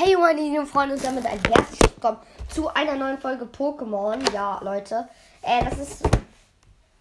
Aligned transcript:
Hey 0.00 0.16
meine 0.16 0.40
lieben 0.40 0.64
Freunde 0.64 0.94
und 0.94 1.02
damit 1.04 1.26
ein 1.26 1.40
herzliches 1.44 1.92
Willkommen 1.96 2.18
zu 2.48 2.68
einer 2.68 2.94
neuen 2.94 3.18
Folge 3.18 3.46
Pokémon. 3.46 4.32
Ja, 4.32 4.60
Leute, 4.62 5.08
äh, 5.42 5.64
das 5.64 5.76
ist 5.78 6.02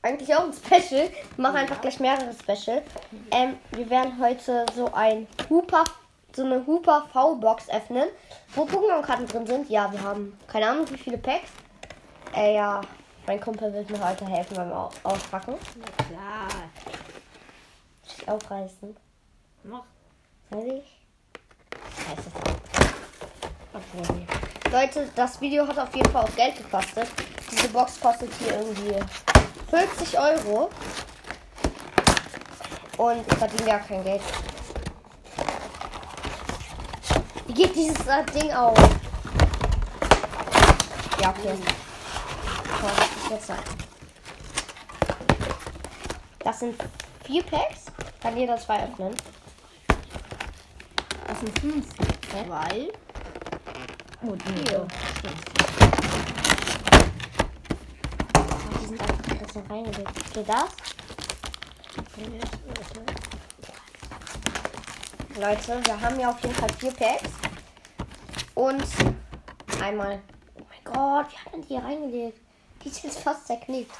eigentlich 0.02 0.34
auch 0.34 0.46
ein 0.46 0.52
Special. 0.54 1.08
Wir 1.36 1.42
machen 1.44 1.58
einfach 1.58 1.80
gleich 1.80 2.00
mehrere 2.00 2.34
Special. 2.34 2.82
Ähm, 3.30 3.58
wir 3.70 3.88
werden 3.92 4.20
heute 4.20 4.66
so 4.76 4.92
ein 4.94 5.28
Hooper, 5.48 5.84
so 6.36 6.44
eine 6.44 6.66
Hooper 6.66 7.08
V-Box 7.14 7.70
öffnen, 7.70 8.10
wo 8.56 8.64
Pokémon-Karten 8.64 9.28
drin 9.28 9.46
sind. 9.46 9.70
Ja, 9.70 9.92
wir 9.92 10.02
haben 10.02 10.36
keine 10.48 10.68
Ahnung 10.68 10.90
wie 10.90 10.98
viele 10.98 11.20
Packs. 11.20 11.52
Äh, 12.36 12.56
ja, 12.56 12.82
mein 13.28 13.40
Kumpel 13.40 13.72
wird 13.74 13.92
mir 13.92 14.04
heute 14.10 14.26
helfen 14.26 14.56
beim 14.56 14.72
Au- 14.72 14.90
Auspacken. 15.04 15.54
Na 15.80 16.04
klar. 16.06 16.48
Ich 18.08 18.28
aufreißen. 18.28 18.98
Mach. 19.66 19.84
Soll 20.50 20.64
ich? 20.80 20.98
Weiß 22.10 22.26
nicht. 23.94 24.10
Okay. 24.10 24.26
Leute, 24.72 25.10
das 25.16 25.40
Video 25.40 25.68
hat 25.68 25.80
auf 25.80 25.96
jeden 25.96 26.12
Fall 26.12 26.24
auch 26.24 26.36
Geld 26.36 26.58
gekostet. 26.58 27.08
Diese 27.52 27.70
Box 27.70 28.00
kostet 28.00 28.30
hier 28.40 28.60
irgendwie 28.60 28.96
50 29.70 30.20
Euro. 30.20 30.70
Und 32.98 33.26
ich 33.28 33.38
verdiene 33.38 33.70
ja 33.70 33.80
kein 33.80 34.04
Geld. 34.04 34.22
Wie 37.48 37.54
geht 37.54 37.76
dieses 37.76 38.06
äh, 38.08 38.24
Ding 38.34 38.52
auf? 38.52 38.78
Ja, 41.22 41.30
okay. 41.30 41.56
So, 42.82 42.88
das 42.88 43.08
ist 43.08 43.30
jetzt 43.30 43.52
ein. 43.52 43.58
Das 46.40 46.60
sind 46.60 46.76
vier 47.24 47.44
Packs. 47.44 47.86
Kann 48.22 48.36
jeder 48.36 48.58
zwei 48.58 48.84
öffnen. 48.84 49.16
Das 51.28 51.40
sind 51.40 51.60
fünf. 51.60 51.86
Zwei. 52.32 52.90
Und 54.22 54.42
Vier. 54.42 54.88
Die 58.82 58.86
sind 58.86 59.02
einfach 59.02 59.30
ein 59.30 59.38
bisschen 59.38 59.66
reingelegt. 59.68 60.34
Geht 60.34 60.50
das? 60.50 60.70
Leute, 65.40 65.86
wir 65.86 66.02
haben 66.02 66.20
ja 66.20 66.32
auf 66.32 66.42
jeden 66.42 66.56
Fall 66.56 66.70
vier 66.80 66.92
Packs. 66.92 67.30
Und 68.56 68.84
einmal. 69.82 70.20
Oh 70.56 70.64
mein 70.68 70.84
Gott, 70.84 71.28
wie 71.32 71.38
hat 71.38 71.54
er 71.54 71.60
die 71.60 71.68
hier 71.68 71.84
reingelegt? 71.84 72.40
Die 72.84 72.90
jetzt 72.90 73.20
fast 73.20 73.46
zerknickt. 73.46 73.92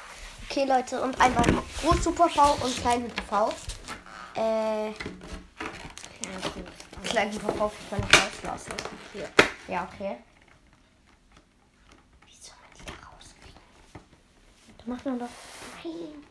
Okay, 0.50 0.64
Leute, 0.64 1.00
und 1.00 1.20
einmal 1.20 1.44
Groß 1.80 2.02
Super 2.02 2.28
V 2.28 2.54
und 2.64 2.76
Klein 2.80 3.04
Super 3.04 3.22
V. 3.28 3.54
Äh, 4.34 4.92
Klein 7.08 7.32
Super 7.32 7.52
V 7.52 7.72
kann 7.88 8.00
man 8.00 8.08
nicht 8.08 8.44
rauslassen. 8.44 8.72
Hier. 9.12 9.28
Ja, 9.66 9.88
okay. 9.90 10.18
Wie 12.26 12.34
soll 12.34 12.54
man 12.60 12.70
die 12.76 12.84
da 12.84 12.92
rauskriegen? 13.08 13.60
Da 14.76 14.84
macht 14.86 15.04
man 15.06 15.18
doch. 15.18 15.28
Nein. 15.82 16.24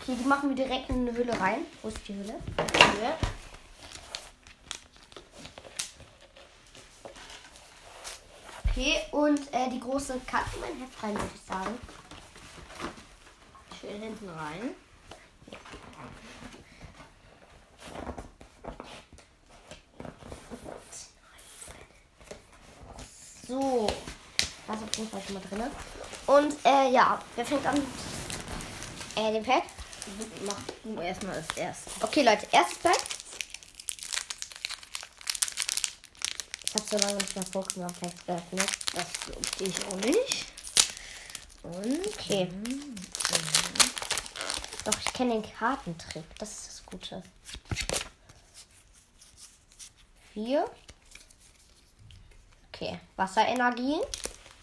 Okay, 0.00 0.16
die 0.20 0.28
machen 0.28 0.50
wir 0.50 0.56
direkt 0.56 0.90
in 0.90 1.08
eine 1.08 1.16
Hülle 1.16 1.40
rein. 1.40 1.64
Wo 1.82 1.88
ist 1.88 2.06
die 2.06 2.14
Hülle? 2.14 2.34
Hier. 2.98 3.16
Okay, 8.68 9.00
und 9.12 9.52
äh, 9.52 9.70
die 9.70 9.80
große 9.80 10.20
Karte 10.26 10.50
in 10.56 10.60
mein 10.60 10.80
Heft 10.80 11.02
rein, 11.02 11.14
würde 11.14 11.30
ich 11.34 11.40
sagen. 11.40 11.80
Schön 13.80 14.02
hinten 14.02 14.28
rein. 14.28 14.74
So. 23.48 23.90
Das 24.66 24.76
ist 24.76 24.82
auf 24.82 24.96
jeden 24.98 25.10
Fall 25.10 25.22
schon 25.24 25.34
mal 25.34 25.42
drin. 25.48 25.70
Und 26.26 26.54
äh, 26.66 26.90
ja, 26.90 27.18
wer 27.34 27.46
fängt 27.46 27.64
an? 27.64 27.82
Äh, 29.16 29.32
den 29.32 29.42
Pack. 29.42 29.64
Mach 30.44 30.56
du 30.84 31.00
erstmal 31.00 31.34
das 31.34 31.56
erste. 31.56 31.90
Okay, 32.02 32.22
Leute, 32.22 32.46
erstes 32.52 32.78
Pack. 32.78 32.98
Ich 36.64 36.74
habe 36.74 36.84
so 36.90 36.98
lange 36.98 37.16
nicht 37.16 37.34
mehr 37.34 37.44
Pokémon 37.46 37.92
Packs 38.00 38.26
geöffnet. 38.26 38.68
Das 38.94 39.06
glaube 39.24 39.70
ich 39.70 39.86
auch 39.86 39.96
nicht. 39.96 40.46
Und 41.62 42.06
Okay. 42.28 42.50
Doch, 44.84 44.98
ich 45.04 45.12
kenne 45.12 45.40
den 45.40 45.52
Kartentrick. 45.52 46.24
Das 46.38 46.50
ist 46.50 46.68
das 46.68 46.86
Gute. 46.86 47.22
Vier. 50.34 50.70
Okay. 52.80 53.00
Wasserenergien. 53.16 54.00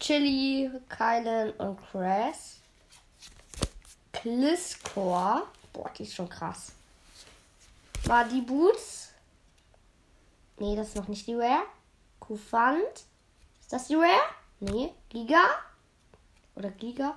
Chili, 0.00 0.70
Kylan 0.88 1.50
und 1.58 1.78
Cress. 1.90 2.60
Kliscore. 4.10 5.42
Boah, 5.70 5.90
die 5.90 6.04
ist 6.04 6.14
schon 6.14 6.28
krass. 6.28 6.72
War 8.04 8.24
die 8.24 8.40
Boots. 8.40 9.12
Nee, 10.58 10.74
das 10.74 10.88
ist 10.88 10.96
noch 10.96 11.08
nicht 11.08 11.26
die 11.26 11.34
Rare. 11.34 11.64
Kufant. 12.18 13.04
Ist 13.60 13.72
das 13.72 13.88
die 13.88 13.96
Rare? 13.96 14.22
Nee. 14.60 14.94
Giga. 15.10 15.44
Oder 16.54 16.70
Giga. 16.70 17.16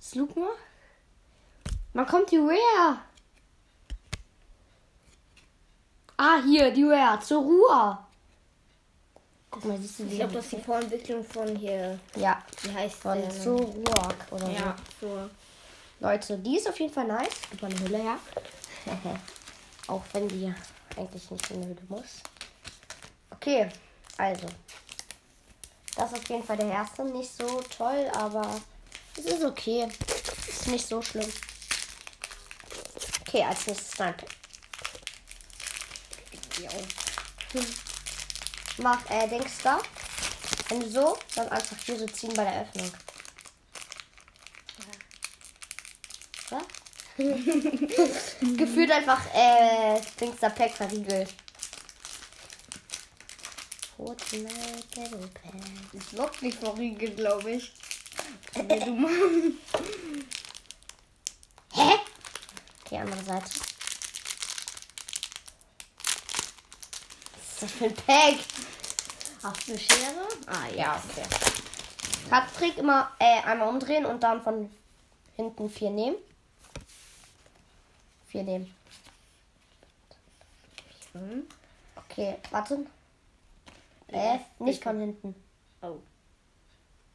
Slugma. 0.00 0.48
Man 1.92 2.06
kommt 2.06 2.30
die 2.30 2.38
Rare. 2.38 3.00
Ah, 6.16 6.42
hier, 6.42 6.70
die 6.70 6.84
Rare. 6.84 7.20
Zur 7.20 7.42
Ruhe. 7.42 8.03
Guck 9.54 9.66
mal, 9.66 9.78
siehst 9.78 10.00
du 10.00 10.04
die? 10.04 10.10
ich 10.14 10.18
glaube, 10.18 10.32
das 10.32 10.44
ist 10.46 10.52
die 10.54 10.60
Vorentwicklung 10.62 11.24
von 11.24 11.54
hier. 11.54 11.96
Ja, 12.16 12.42
Wie 12.62 12.74
heißt 12.74 12.96
von 12.96 13.20
der? 13.20 13.30
Zoroark 13.30 14.26
oder 14.32 14.50
Ja, 14.50 14.74
so. 15.00 15.06
so. 15.06 15.30
Leute, 16.00 16.36
die 16.38 16.56
ist 16.56 16.68
auf 16.68 16.80
jeden 16.80 16.92
Fall 16.92 17.06
nice. 17.06 17.28
Gib 17.52 17.62
mal 17.62 17.70
eine 17.70 17.80
Hülle 17.80 17.98
her. 17.98 18.18
Auch 19.86 20.02
wenn 20.12 20.26
die 20.26 20.52
eigentlich 20.96 21.30
nicht 21.30 21.50
in 21.52 21.56
eine 21.62 21.66
Hülle 21.66 21.82
muss. 21.88 22.20
Okay, 23.30 23.68
also. 24.18 24.46
Das 25.94 26.10
ist 26.10 26.18
auf 26.18 26.28
jeden 26.28 26.42
Fall 26.42 26.56
der 26.56 26.70
erste. 26.70 27.04
Nicht 27.04 27.30
so 27.36 27.60
toll, 27.76 28.10
aber 28.12 28.60
es 29.16 29.24
ist 29.26 29.44
okay. 29.44 29.86
Ist 30.48 30.66
nicht 30.66 30.88
so 30.88 31.00
schlimm. 31.00 31.32
Okay, 33.20 33.44
als 33.44 33.68
nächstes 33.68 33.92
Snipe. 33.92 34.26
Mach 38.78 39.08
äh, 39.10 39.28
Dings 39.28 39.58
da. 39.62 39.80
Wenn 40.68 40.80
du 40.80 40.90
so, 40.90 41.18
dann 41.36 41.48
einfach 41.48 41.76
hier 41.84 41.98
so 41.98 42.06
ziehen 42.06 42.34
bei 42.34 42.44
der 42.44 42.62
Öffnung. 42.62 42.90
Ja? 46.50 46.60
Gefühlt 48.56 48.90
einfach 48.90 49.20
äh, 49.34 50.00
Dings 50.20 50.40
da 50.40 50.48
Pack 50.48 50.72
verriegelt. 50.72 51.32
Das 55.92 56.12
lockt 56.12 56.42
nicht 56.42 56.58
verriegelt, 56.58 57.16
glaube 57.16 57.52
ich. 57.52 57.72
Hä? 61.74 61.94
Die 62.90 62.96
andere 62.96 63.22
Seite. 63.24 63.73
Ist 67.54 67.62
das 67.62 67.70
für 67.72 67.84
ein 67.86 67.94
Pack? 67.94 68.36
Du 69.42 69.72
eine 69.72 69.78
Schere? 69.78 70.28
Ah, 70.46 70.68
Ja, 70.74 71.02
okay. 71.08 71.26
Kartentrick 72.28 72.78
immer 72.78 73.10
äh, 73.18 73.42
einmal 73.42 73.68
umdrehen 73.68 74.06
und 74.06 74.22
dann 74.22 74.42
von 74.42 74.70
hinten 75.36 75.68
vier 75.68 75.90
nehmen. 75.90 76.16
Vier 78.26 78.42
nehmen. 78.42 78.74
Hm. 81.12 81.46
Okay, 81.96 82.36
warte. 82.50 82.86
Äh, 84.08 84.38
nicht 84.58 84.82
von 84.82 84.98
hinten. 84.98 85.34
Oh. 85.82 85.96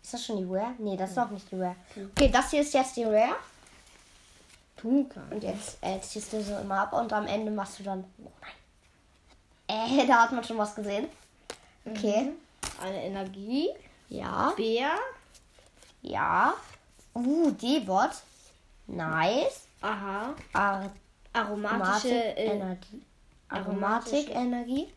Ist 0.04 0.14
das 0.14 0.26
schon 0.26 0.38
die 0.38 0.46
Rare? 0.56 0.74
Nee, 0.78 0.96
das 0.96 1.12
ist 1.12 1.16
noch 1.16 1.32
nicht 1.32 1.52
die 1.52 1.56
Rare. 1.60 1.76
Okay, 2.16 2.30
das 2.30 2.52
hier 2.52 2.62
ist 2.62 2.74
jetzt 2.74 2.96
die 2.96 3.04
Rare. 3.04 3.36
Und 4.84 5.44
jetzt 5.44 5.78
äh, 5.82 6.00
ziehst 6.00 6.32
du 6.32 6.42
so 6.42 6.58
immer 6.58 6.82
ab 6.82 6.94
und 6.94 7.12
am 7.12 7.28
Ende 7.28 7.52
machst 7.52 7.80
du 7.80 7.84
dann. 7.84 8.06
Oh 8.24 8.32
nein. 8.42 8.52
Äh, 9.70 10.06
da 10.08 10.24
hat 10.24 10.32
man 10.32 10.44
schon 10.44 10.58
was 10.58 10.76
gesehen. 10.76 11.08
Okay. 11.86 12.34
Eine 12.84 13.04
Energie. 13.04 13.70
Ja. 14.10 14.54
Bär. 14.56 14.92
Ja. 16.02 16.54
Uh, 17.14 17.52
D-Bot. 17.52 18.12
Nice. 18.88 19.68
Aha. 19.82 20.34
Ar 20.54 20.92
Aromatische. 21.32 22.36
Äh, 22.36 22.56
Energie. 22.56 23.02
Aromatik 23.50 24.30
Energie. 24.30 24.88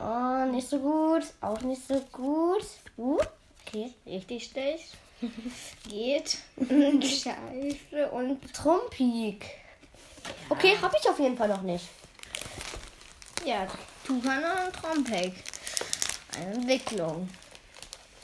Oh, 0.00 0.44
nicht 0.50 0.68
so 0.68 0.78
gut. 0.78 1.22
Auch 1.40 1.60
nicht 1.60 1.86
so 1.86 2.00
gut. 2.12 2.66
Uh, 2.96 3.18
okay. 3.66 3.92
richtig 4.06 4.46
schlecht. 4.46 4.96
Geht. 5.88 6.38
Scheiße. 6.58 8.10
Und 8.10 8.52
Trumpik. 8.52 9.46
Okay, 10.48 10.76
habe 10.80 10.96
ich 11.00 11.08
auf 11.08 11.18
jeden 11.18 11.36
Fall 11.36 11.48
noch 11.48 11.62
nicht. 11.62 11.88
Ja, 13.44 13.66
Tucana 14.06 14.66
und 14.66 14.74
Trompek. 14.74 15.34
Eine 16.36 16.54
Entwicklung. 16.54 17.28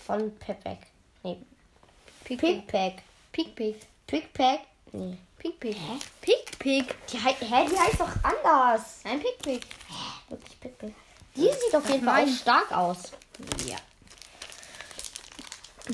Von 0.07 0.37
Pepek. 0.39 0.79
Nee. 1.23 1.39
Pick, 2.25 2.41
Pickpack. 2.41 3.03
Pick, 3.33 3.55
Pick. 3.55 3.77
Pickpack? 4.07 4.61
Nee. 4.93 5.17
Pick, 5.39 5.61
Pick. 5.61 5.77
Pick, 6.21 6.59
Pick. 6.59 7.07
Die, 7.09 7.19
hä, 7.19 7.35
die 7.41 7.79
heißt 7.79 8.01
doch 8.01 8.09
anders. 8.23 9.01
Ein 9.05 9.21
Pick, 9.21 9.39
Pick. 9.43 9.67
Wirklich 10.29 10.61
Pickpack. 10.61 10.93
Die 11.37 11.43
sieht 11.43 11.75
auf 11.75 11.89
jeden 11.89 12.05
Fall 12.05 12.29
stark 12.29 12.73
aus. 12.73 13.13
Ja. 13.67 13.77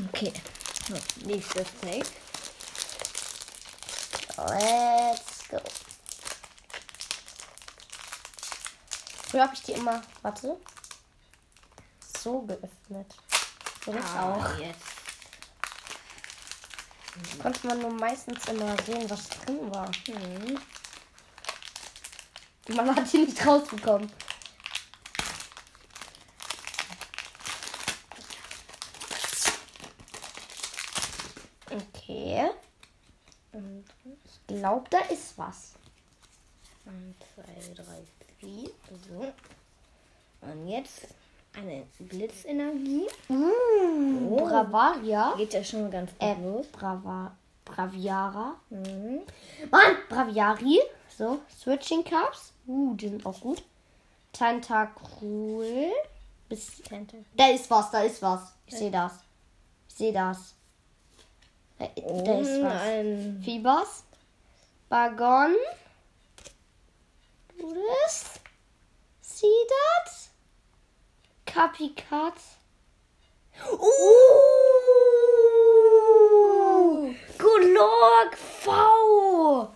Okay. 0.08 0.32
Nächstes 1.25 1.69
Pack. 1.81 2.06
Let's 4.38 5.49
go. 5.49 5.85
Früher 9.36 9.44
habe 9.44 9.54
ich 9.54 9.62
die 9.64 9.72
immer, 9.72 10.00
warte, 10.22 10.56
so 12.22 12.40
geöffnet. 12.40 13.14
So 13.84 13.92
das 13.92 14.10
auch. 14.12 14.42
Ah, 14.42 14.56
jetzt. 14.58 14.80
Konnte 17.42 17.66
man 17.66 17.80
nur 17.80 17.90
meistens 17.90 18.48
immer 18.48 18.74
sehen, 18.84 19.10
was 19.10 19.28
drin 19.28 19.70
war. 19.74 19.90
Hm. 20.06 20.58
Man 22.74 22.96
hat 22.96 23.06
sie 23.06 23.26
nicht 23.26 23.46
rausbekommen. 23.46 24.10
Okay. 31.70 32.48
Und 33.52 33.84
ich 34.24 34.46
glaube, 34.46 34.88
da 34.88 35.00
ist 35.00 35.36
was. 35.36 35.75
1, 36.86 37.74
2, 37.74 37.82
3, 37.82 37.84
4. 38.38 38.70
So. 39.08 39.32
Und 40.48 40.68
jetzt 40.68 41.08
eine 41.56 41.84
Blitzenergie. 41.98 43.06
Mm, 43.28 44.28
Oh. 44.30 44.44
Bravaria. 44.46 45.34
Geht 45.36 45.54
ja 45.54 45.64
schon 45.64 45.90
ganz 45.90 46.10
gut 46.12 46.22
Äh, 46.22 46.34
los. 46.42 46.66
Brava, 46.68 47.34
Braviara. 47.64 48.54
Mhm. 48.70 49.22
Mann, 49.70 49.96
Braviari. 50.08 50.80
So, 51.16 51.40
Switching 51.58 52.04
Cups. 52.04 52.52
Uh, 52.66 52.94
die 52.94 53.08
sind 53.08 53.24
auch 53.24 53.40
gut. 53.40 53.62
Tentacruel. 54.32 55.92
Bis 56.48 56.76
Tentacle. 56.82 57.24
Da 57.36 57.48
ist 57.48 57.70
was, 57.70 57.90
da 57.90 58.02
ist 58.02 58.20
was. 58.22 58.52
Ich 58.66 58.74
sehe 58.76 58.90
das. 58.90 59.12
Ich 59.88 59.94
sehe 59.94 60.12
das. 60.12 60.54
Da, 61.78 61.86
da 61.96 62.38
ist 62.40 62.62
was. 62.62 63.44
Fibers. 63.44 64.04
Bagon. 64.88 65.54
Das? 67.58 68.25
Sieh 69.20 69.47
das? 70.05 70.31
Capicat. 71.47 72.35
Uh! 73.73 73.76
Gulog 77.38 78.37
V! 78.37 79.69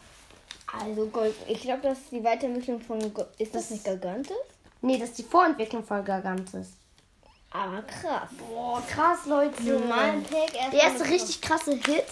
Also 0.72 1.06
Gold. 1.06 1.34
Ich 1.48 1.62
glaube, 1.62 1.82
das 1.82 1.98
ist 1.98 2.12
die 2.12 2.22
Weiterentwicklung 2.22 2.80
von. 2.80 3.12
Go 3.12 3.24
ist 3.38 3.54
das 3.54 3.70
nicht 3.70 3.84
Gigantes? 3.84 4.36
Nee, 4.82 4.98
das 4.98 5.10
ist 5.10 5.18
die 5.18 5.24
Vorentwicklung 5.24 5.84
von 5.84 6.04
Gargantes. 6.04 6.68
Aber 7.50 7.82
krass. 7.82 8.28
Boah, 8.38 8.82
krass, 8.86 9.26
Leute. 9.26 9.62
Normalen 9.62 10.22
Pack 10.22 10.52
Der 10.70 10.82
erste 10.82 11.08
richtig 11.08 11.40
krasse 11.42 11.72
Hit. 11.72 12.06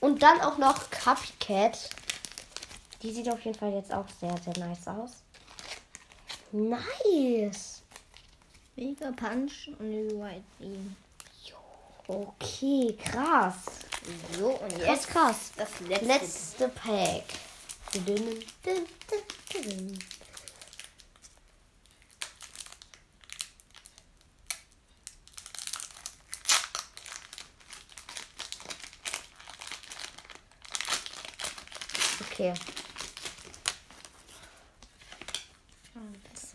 Und 0.00 0.22
dann 0.22 0.40
auch 0.42 0.58
noch 0.58 0.90
Copycat. 0.90 1.90
Die 3.06 3.12
sieht 3.12 3.28
auf 3.28 3.40
jeden 3.44 3.56
Fall 3.56 3.72
jetzt 3.72 3.92
auch 3.94 4.06
sehr, 4.20 4.36
sehr 4.38 4.58
nice 4.58 4.88
aus. 4.88 5.22
Nice. 6.50 7.84
Mega 8.74 9.12
Punch 9.12 9.68
und 9.78 10.20
White 10.20 10.42
Beam. 10.58 10.96
Okay, 12.08 12.98
krass. 13.00 13.54
So, 14.36 14.48
und 14.48 14.70
Krass, 14.70 14.86
jetzt 14.88 15.08
krass. 15.08 15.52
das 15.56 15.68
letzte. 15.88 16.06
Letzte 16.06 16.68
Pack. 16.70 17.22
Okay. 32.32 32.54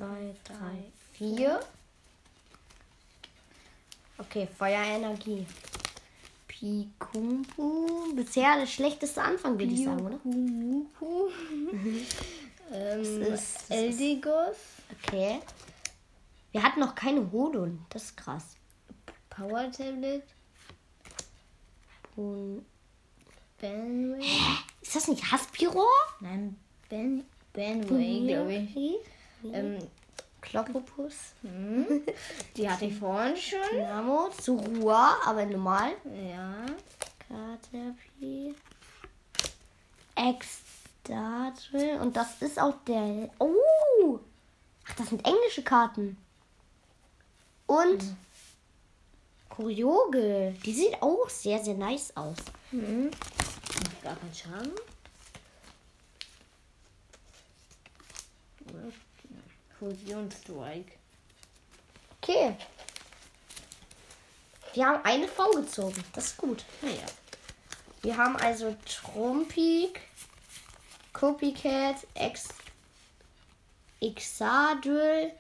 Zwei, 0.01 0.33
drei, 0.43 0.91
vier. 1.13 1.59
Okay, 4.17 4.47
Feuerenergie. 4.57 5.45
Pikumpu. 6.47 8.11
Bisher 8.15 8.57
der 8.57 8.65
schlechteste 8.65 9.21
Anfang, 9.21 9.59
würde 9.59 9.71
ich 9.71 9.83
sagen, 9.83 10.03
oder? 10.03 10.17
Kumuku. 10.17 11.27
ähm, 12.73 13.19
Das 13.29 13.41
ist- 13.57 13.69
Eldigos. 13.69 14.55
Okay. 15.03 15.39
Wir 16.51 16.63
hatten 16.63 16.79
noch 16.79 16.95
keine 16.95 17.31
Hodon. 17.31 17.85
Das 17.91 18.05
ist 18.05 18.17
krass. 18.17 18.55
Power 19.29 19.71
Tablet. 19.71 20.23
Und 22.15 22.65
Benway. 23.59 24.25
ist 24.81 24.95
das 24.95 25.07
nicht 25.07 25.31
Haspiro? 25.31 25.85
Nein, 26.21 26.57
Ben. 26.89 27.23
Benway, 27.53 28.25
glaube 28.25 28.53
ich. 28.55 29.10
Mhm. 29.43 29.53
Ähm, 29.53 29.77
Kloppopus. 30.41 31.33
hm. 31.41 32.01
Die 32.57 32.69
hatte 32.69 32.85
ich 32.85 32.97
vorhin 32.97 33.37
schon. 33.37 33.59
Dynamo. 33.71 34.29
Surua, 34.39 35.17
aber 35.25 35.45
normal. 35.45 35.91
Ja. 36.29 36.65
Caterpie. 37.27 38.55
Extadrill. 40.15 41.99
Und 42.01 42.15
das 42.15 42.41
ist 42.41 42.59
auch 42.59 42.75
der. 42.87 43.29
Oh! 43.39 44.19
Ach, 44.87 44.95
das 44.95 45.09
sind 45.09 45.25
englische 45.25 45.63
Karten. 45.63 46.17
Und 47.67 48.03
Kuriogel. 49.49 50.53
Die 50.65 50.73
sieht 50.73 51.01
auch 51.01 51.29
sehr, 51.29 51.63
sehr 51.63 51.75
nice 51.75 52.15
aus. 52.17 52.37
Hm. 52.71 53.05
Macht 53.05 54.03
gar 54.03 54.15
keinen 54.15 54.33
Schaden. 54.33 54.71
Fusionsstrike. 59.81 60.91
Okay. 62.21 62.55
Wir 64.73 64.87
haben 64.87 65.03
eine 65.03 65.27
V 65.27 65.49
gezogen. 65.51 66.03
Das 66.13 66.27
ist 66.27 66.37
gut. 66.37 66.63
Naja. 66.83 67.05
Wir 68.03 68.15
haben 68.15 68.35
also 68.37 68.75
Trumpik, 68.85 70.01
Copycat, 71.13 71.95
Ex 72.13 72.49
Exadrill, 73.99 75.31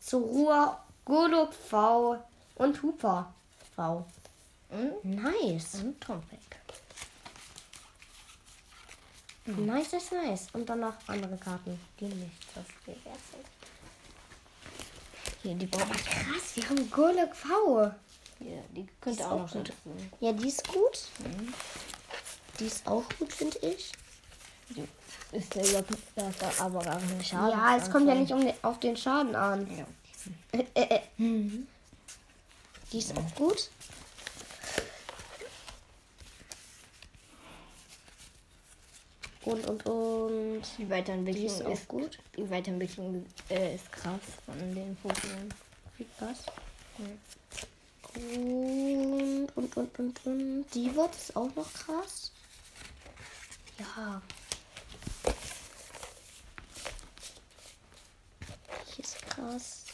Zorua, 0.00 0.84
Golok 1.06 1.54
V 1.54 2.22
und 2.56 2.82
Hooper 2.82 3.32
V. 3.74 4.06
Und, 4.68 5.04
Nice. 5.04 5.76
und 5.76 6.00
Tompek. 6.00 6.38
Nice, 9.46 9.92
nice, 9.92 10.10
nice. 10.12 10.48
Und 10.52 10.68
dann 10.68 10.80
noch 10.80 10.94
andere 11.06 11.36
Karten, 11.38 11.78
die 12.00 12.06
nicht 12.06 12.54
so 12.54 12.60
viel 12.84 12.96
wert. 13.04 13.18
Hier, 15.46 15.54
die 15.54 15.68
Aber 15.74 15.84
braucht 15.84 16.04
krass, 16.04 16.56
wir 16.56 16.68
haben 16.68 16.90
Golok 16.90 17.36
V. 17.36 17.92
Hier, 18.40 18.64
die 18.74 18.84
könnte 19.00 19.24
auch 19.24 19.30
auch 19.30 19.40
noch 19.42 19.52
gut. 19.52 19.72
Ja, 20.18 20.32
die 20.32 20.48
ist 20.48 20.66
gut. 20.66 21.08
Die 22.58 22.64
ist 22.64 22.84
auch 22.84 23.04
gut, 23.16 23.32
finde 23.32 23.56
ich. 23.58 23.92
Ist 25.30 25.54
der 25.54 25.64
überhaupt 25.68 26.60
aber 26.60 26.82
gar 26.82 26.98
keine 26.98 27.22
Schaden. 27.22 27.50
ja, 27.50 27.76
es 27.76 27.88
kommt 27.88 28.08
ja 28.08 28.16
nicht 28.16 28.32
um 28.32 28.40
den, 28.40 28.54
auf 28.62 28.80
den 28.80 28.96
Schaden 28.96 29.36
an. 29.36 29.68
Ja. 29.78 29.86
Äh, 30.58 30.64
äh, 30.74 30.94
äh. 30.94 31.00
Die 32.90 32.98
ist 32.98 33.16
auch 33.16 33.34
gut. 33.36 33.70
Und, 39.46 39.64
und, 39.68 39.86
und. 39.86 40.62
Die 40.76 40.82
Die 40.82 40.90
Weiterentwicklung 40.90 41.46
ist 41.46 41.60
ist, 41.60 41.66
auch 41.66 41.88
gut. 41.88 42.18
Die 42.36 42.50
Weiterentwicklung 42.50 43.24
äh, 43.48 43.76
ist 43.76 43.90
krass 43.92 44.20
von 44.44 44.58
den 44.74 44.96
Pokémon. 45.04 45.48
Wie 45.96 46.06
krass. 46.18 46.38
Und, 48.14 49.48
und, 49.54 49.76
und, 49.76 49.98
und, 49.98 50.26
und. 50.26 50.64
Die 50.74 50.94
wird 50.94 51.14
ist 51.14 51.36
auch 51.36 51.54
noch 51.54 51.72
krass. 51.72 52.32
Ja. 53.78 54.20
Die 58.96 59.00
ist 59.00 59.22
krass. 59.28 59.84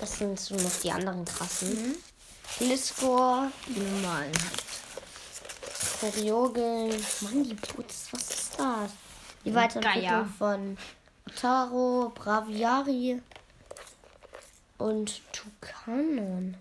Das 0.00 0.18
sind 0.18 0.40
so 0.40 0.54
noch 0.54 0.80
die 0.82 0.90
anderen 0.90 1.24
krassen. 1.26 1.96
Gliscor, 2.58 3.52
Die 3.66 3.78
normalen 3.78 4.32
halt. 4.32 4.67
Koriogeln. 6.00 7.04
Mann, 7.20 7.44
die 7.44 7.54
Putz, 7.54 8.08
was 8.12 8.30
ist 8.30 8.58
das? 8.58 8.90
Die 9.44 9.54
Weiterentwicklung 9.54 10.26
von 10.26 10.78
Taro, 11.36 12.12
Braviari 12.14 13.20
und 14.78 15.20
Tucanon. 15.32 16.56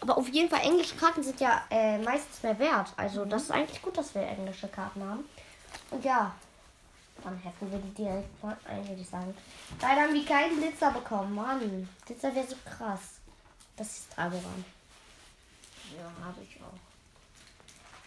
Aber 0.00 0.18
auf 0.18 0.28
jeden 0.28 0.48
Fall, 0.50 0.62
englische 0.62 0.96
Karten 0.96 1.22
sind 1.22 1.40
ja 1.40 1.62
äh, 1.70 1.98
meistens 1.98 2.42
mehr 2.42 2.58
wert. 2.58 2.92
Also 2.96 3.24
das 3.24 3.44
ist 3.44 3.50
eigentlich 3.52 3.80
gut, 3.80 3.96
dass 3.96 4.14
wir 4.14 4.22
englische 4.22 4.66
Karten 4.66 5.02
haben. 5.04 5.24
Und 5.90 6.04
ja, 6.04 6.34
dann 7.22 7.36
heften 7.38 7.70
wir 7.70 7.78
die 7.78 7.94
direkt 7.94 8.42
mal 8.42 8.56
ein, 8.64 8.88
würde 8.88 9.00
ich 9.00 9.08
sagen. 9.08 9.32
Leider 9.80 10.02
haben 10.02 10.14
wir 10.14 10.24
keinen 10.24 10.56
Blitzer 10.56 10.90
bekommen. 10.90 11.34
Mann, 11.34 11.88
Blitzer 12.04 12.34
wäre 12.34 12.46
so 12.46 12.56
krass. 12.64 13.20
Das 13.76 13.86
ist 13.86 14.16
Dragoran. 14.16 14.64
Ja, 15.96 16.26
habe 16.26 16.42
ich 16.42 16.56
auch. 16.60 16.91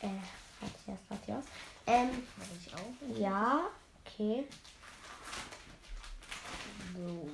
Äh, 0.02 0.08
Matthias, 0.62 1.00
Matthias. 1.10 1.46
Ähm, 1.88 2.10
Habe 2.10 2.58
ich 2.60 2.74
auch. 2.74 3.18
ja, 3.20 3.70
okay. 4.06 4.48
So. 6.96 7.30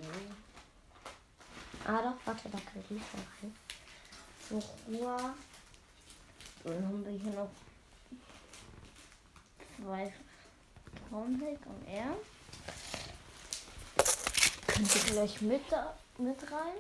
Ah 1.86 2.02
doch, 2.02 2.16
warte, 2.26 2.50
da 2.50 2.58
kann 2.60 2.82
ich 2.84 2.90
nicht 2.92 3.14
mehr 3.14 3.24
rein. 3.42 3.56
So, 4.50 4.64
Ruhe. 4.88 5.34
Dann 6.64 6.88
haben 6.88 7.06
wir 7.06 7.12
hier 7.14 7.32
noch 7.32 7.50
zwei 9.78 10.14
Traumdeck 11.10 11.60
und 11.66 11.88
er. 11.88 12.16
Könnt 14.68 14.96
ihr 14.96 15.02
gleich 15.12 15.42
mit, 15.42 15.62
da, 15.72 15.96
mit 16.18 16.40
rein? 16.52 16.78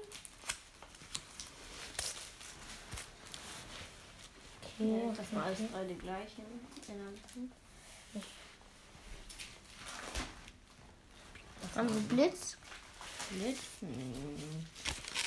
Ja, 4.81 5.13
das 5.15 5.31
mal 5.31 5.43
alles 5.43 5.59
drei 5.71 5.85
die 5.85 5.95
gleichen. 5.95 6.43
Inhalten. 6.87 7.51
Haben 11.75 11.89
wir 11.89 12.01
Blitz? 12.01 12.57
Blitzen. 13.29 14.67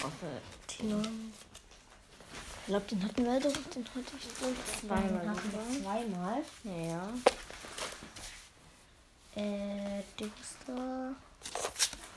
Hoffe. 0.03 0.41
Tino. 0.67 1.01
Ich 1.01 2.67
glaube, 2.67 2.87
den 2.87 3.05
hatten 3.05 3.25
wir 3.25 3.41
doch. 3.41 3.53
Den 3.53 3.85
hatte 3.85 4.17
ich 4.19 4.25
so 4.25 4.87
zweimal. 4.87 5.29
Hatten 5.29 5.53
wir 5.53 5.83
zweimal. 5.83 6.43
Ja. 6.65 7.13
Äh. 9.37 9.85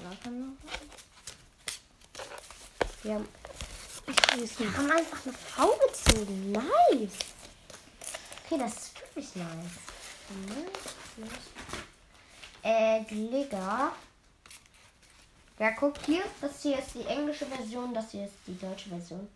Nachher 0.03 0.31
noch. 0.31 0.53
Wir 3.03 3.15
haben, 3.15 3.27
Weiß 4.39 4.59
wir 4.59 4.77
haben 4.77 4.91
einfach 4.91 5.25
eine 5.25 5.33
V 5.33 5.79
gezogen. 5.87 6.51
Nice. 6.51 7.17
Okay, 8.45 8.59
das 8.59 8.73
ist 8.73 9.01
wirklich 9.01 9.35
nice. 9.35 9.49
Äh, 12.61 13.03
Gligger. 13.05 13.93
Ja, 15.57 15.71
guck 15.71 15.97
hier. 16.05 16.23
Das 16.39 16.61
hier 16.61 16.77
ist 16.77 16.93
die 16.93 17.05
englische 17.05 17.47
Version, 17.47 17.93
das 17.95 18.11
hier 18.11 18.25
ist 18.25 18.35
die 18.45 18.59
deutsche 18.59 18.89
Version. 18.89 19.27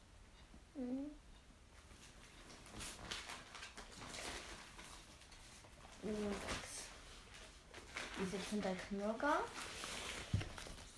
Diese 8.19 8.37
Kinderknurger. 8.49 9.39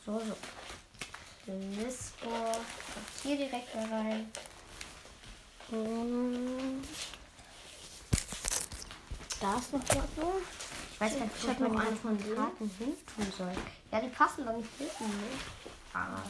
So, 0.05 0.19
so. 0.19 0.35
Lisbo. 1.45 2.29
Kommt 2.29 3.07
hier 3.21 3.35
direkt 3.37 3.75
mal 3.75 3.85
rein. 3.85 4.31
Hm, 5.69 6.81
Da 9.41 9.57
ist 9.57 9.73
noch 9.73 9.81
was 9.81 9.95
so. 10.15 10.41
Ich 10.93 11.01
weiß 11.01 11.13
gar 11.17 11.25
nicht, 11.25 11.35
Ich 11.37 11.43
wo 11.43 11.49
hab 11.49 11.59
man 11.59 11.71
noch 11.73 11.81
die 11.81 11.87
einen 11.87 11.97
von 11.97 12.11
ganzen 12.17 12.25
denen. 12.29 12.37
Karten 12.37 12.71
hin 12.79 12.93
tun 13.15 13.33
soll. 13.37 13.51
Ja, 13.91 13.99
die 14.01 14.07
passen 14.09 14.45
doch 14.45 14.53
nicht 14.55 14.69
hinten, 14.77 15.03
ne? 15.05 15.27
Ah, 15.93 16.21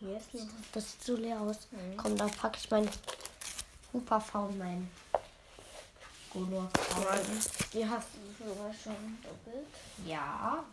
Hier 0.00 0.16
ist 0.16 0.34
noch 0.34 0.42
das 0.72 0.92
sieht 0.92 1.02
so 1.04 1.16
leer 1.16 1.40
aus. 1.40 1.68
Mhm. 1.70 1.96
Komm, 1.96 2.16
da 2.16 2.26
packe 2.28 2.58
ich 2.58 2.70
meinen 2.70 2.88
Hupa 3.92 4.20
V 4.20 4.48
mein 4.58 4.90
Golor 6.32 6.68
Die 7.72 7.88
hast 7.88 8.08
du 8.14 8.44
sogar 8.48 8.72
schon 8.74 9.18
doppelt. 9.22 9.66
Ja. 10.06 10.64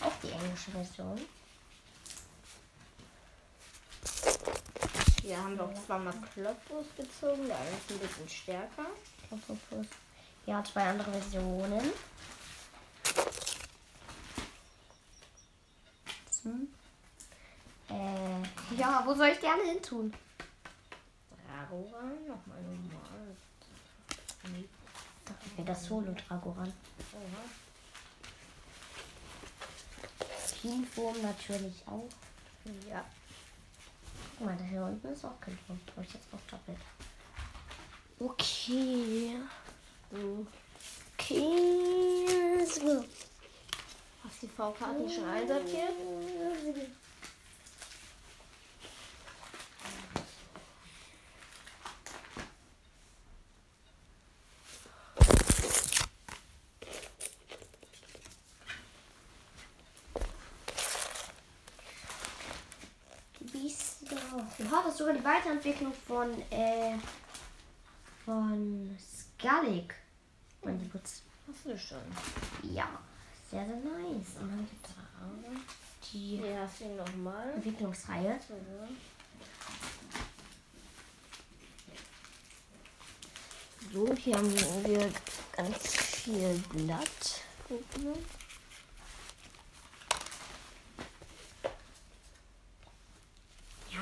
Auch 0.00 0.12
die 0.22 0.30
englische 0.30 0.70
Version. 0.70 1.20
Hier 5.22 5.36
haben 5.36 5.56
wir 5.56 5.64
auch 5.64 5.86
zweimal 5.86 6.14
Klopus 6.32 6.86
gezogen. 6.96 7.46
Der 7.46 7.58
eine 7.58 7.70
ist 7.70 7.90
ein 7.90 7.98
bisschen 7.98 8.28
stärker. 8.28 8.86
Ja, 10.46 10.64
zwei 10.64 10.88
andere 10.88 11.12
Versionen. 11.12 11.92
Hm. 16.42 16.68
Äh, 17.90 18.76
ja, 18.76 19.02
wo 19.04 19.14
soll 19.14 19.28
ich 19.28 19.40
gerne 19.40 19.62
hin 19.62 19.82
tun? 19.82 20.14
Dragoran, 21.46 22.26
nochmal 22.26 22.62
normal. 22.62 23.36
Nee. 24.52 24.68
Das 25.64 25.84
Solo-Dragoran. 25.84 26.72
Oha. 27.12 27.69
Pinform 30.60 31.22
natürlich 31.22 31.82
auch. 31.86 32.08
Ja. 32.88 33.04
Guck 34.38 34.46
mal, 34.46 34.56
da 34.56 34.64
hier 34.64 34.82
unten 34.82 35.08
ist 35.08 35.24
auch 35.24 35.40
kein 35.40 35.58
Turm. 35.66 35.80
Brauche 35.86 36.04
ich 36.04 36.12
jetzt 36.12 36.28
auch 36.32 36.50
doppelt. 36.50 36.78
Okay. 38.18 39.36
Du 40.10 40.46
Okay. 41.30 42.66
So. 42.66 43.04
hast 44.24 44.42
die 44.42 44.48
V-Karten 44.48 45.08
schon 45.08 45.28
einsortiert? 45.28 45.92
Wieso? 63.52 64.06
Oha, 64.34 64.82
das 64.84 64.89
ist 64.89 64.89
sogar 65.00 65.14
die 65.14 65.24
Weiterentwicklung 65.24 65.94
von, 66.06 66.30
äh, 66.50 66.94
von 68.24 68.96
Skullig. 68.98 69.94
Mein 70.62 70.78
Lieblings. 70.78 71.22
Hast 71.48 71.64
du 71.64 71.78
schon. 71.78 71.98
Ja, 72.70 72.86
sehr, 73.50 73.64
sehr 73.64 73.76
nice. 73.76 74.36
Und 74.40 74.50
dann 74.50 74.68
gibt 74.68 74.86
es 74.86 76.12
die 76.12 76.36
Hier 76.36 76.60
hast 76.60 76.80
du 76.80 76.88
nochmal. 76.96 77.50
Entwicklungsreihe. 77.54 78.38
So, 83.92 84.14
hier 84.16 84.36
haben 84.36 84.54
wir 84.84 85.10
ganz 85.56 85.96
viel 85.96 86.62
Blatt. 86.74 87.40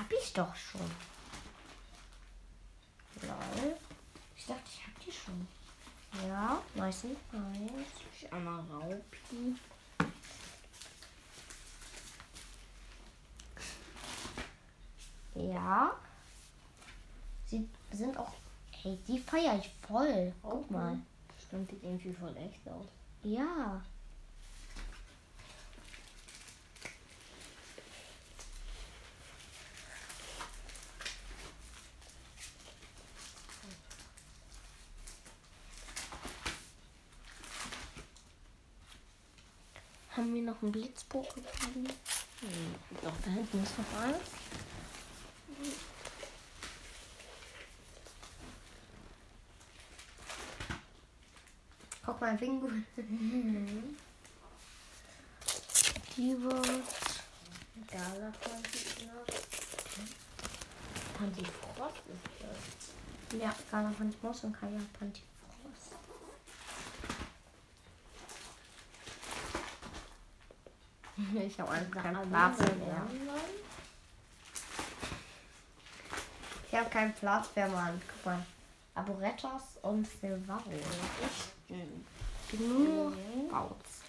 Hab 0.09 0.19
ich 0.19 0.33
doch 0.33 0.55
schon. 0.55 0.91
Lol. 3.23 3.77
Ich 4.37 4.47
dachte, 4.47 4.63
ich 4.65 4.87
hab 4.87 5.01
die 5.05 5.13
schon. 5.13 5.47
Ja, 6.27 6.63
meistens. 6.75 7.19
Nice. 7.33 7.91
Ich 8.17 8.33
einmal 8.33 8.61
Raupi. 8.71 9.57
Ja. 15.35 15.93
Sie 17.45 17.69
sind 17.93 18.17
auch. 18.17 18.33
Hey, 18.71 18.99
die 19.07 19.19
feiere 19.19 19.59
ich 19.59 19.71
voll. 19.87 20.33
Guck 20.43 20.71
mal. 20.71 20.99
Stimmt, 21.47 21.71
sieht 21.71 21.83
irgendwie 21.83 22.15
voll 22.15 22.35
echt 22.37 22.67
aus. 22.69 22.87
Ja. 23.23 23.83
Haben 40.19 40.35
wir 40.35 40.43
noch 40.43 40.61
einen 40.61 40.73
Blitzpokémon? 40.73 41.87
Hm, 42.41 42.75
Doch, 43.05 43.13
da 43.25 43.31
hinten 43.31 43.63
ist 43.63 43.79
noch 43.79 44.01
eins. 44.01 44.17
Guck 52.05 52.21
mal, 52.21 52.37
Bingo. 52.37 52.69
Die 56.17 56.43
wird. 56.43 56.67
Gala 57.87 58.33
noch. 58.33 59.27
Pantifrost 61.17 62.03
ist 62.09 62.27
das. 62.41 63.41
Ja, 63.41 63.55
Gala 63.71 63.91
Pantimos 63.97 64.43
und 64.43 64.53
Kaya 64.53 64.81
Pantifrost. 64.99 65.28
Ich 71.47 71.61
habe 71.61 71.71
einfach 71.71 72.03
keinen 72.03 72.17
Alle 72.17 72.27
Platz 72.27 72.59
mehr. 72.59 73.07
Ich 76.71 76.75
habe 76.79 76.91
keinen 76.91 77.15
Platz 77.15 77.49
mehr, 77.55 77.69
Mann. 77.69 78.01
Guck 78.09 78.27
mal. 78.27 78.47
Arboretos 78.95 79.63
und 79.83 80.07
Silvaro. 80.07 80.71
Nur 82.53 83.13
Bautz. 83.51 84.03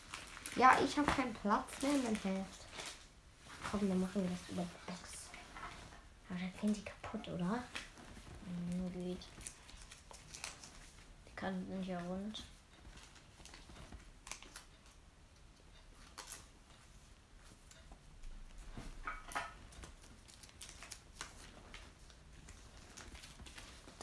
Ja, 0.56 0.78
ich 0.84 0.98
habe 0.98 1.12
keinen 1.12 1.34
Platz 1.34 1.82
mehr 1.82 1.92
in 1.92 2.04
meinem 2.04 2.16
Heft. 2.16 2.66
Komm, 3.70 3.88
dann 3.88 4.00
machen 4.02 4.24
wir 4.24 4.30
das 4.30 4.50
über 4.50 4.64
die 4.64 4.92
Box. 4.92 5.30
Aber 6.30 6.40
dann 6.40 6.54
gehen 6.60 6.74
die 6.74 6.84
kaputt, 6.84 7.28
oder? 7.28 7.64
Hm, 8.46 8.92
Geht. 8.94 9.20
Die 11.28 11.36
Kanten 11.36 11.68
sind 11.68 11.86
ja 11.86 12.00
rund. 12.00 12.44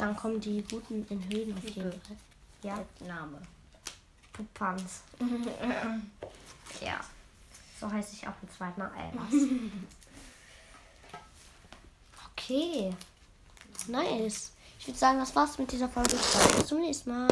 Dann 0.06 0.14
kommen 0.14 0.40
die 0.40 0.62
guten 0.62 1.04
in 1.10 1.28
Höhen 1.28 1.52
auf 1.58 1.64
jeden. 1.64 1.90
Fall. 1.90 2.16
Ja, 2.62 2.78
Name. 3.04 3.42
Pupans. 4.32 5.00
ja. 6.80 7.00
So 7.80 7.90
heiße 7.90 8.14
ich 8.14 8.28
auch 8.28 8.34
im 8.40 8.50
zweiten 8.56 8.80
Mal. 8.80 8.92
Äh, 8.96 9.10
was? 9.14 9.34
okay. 12.30 12.94
Nice. 13.88 14.52
Ich 14.78 14.86
würde 14.86 14.98
sagen, 14.98 15.18
das 15.18 15.34
war's 15.34 15.58
mit 15.58 15.72
dieser 15.72 15.88
Folge. 15.88 16.14
Bis 16.56 16.66
zum 16.68 16.80
nächsten 16.82 17.10
Mal. 17.10 17.28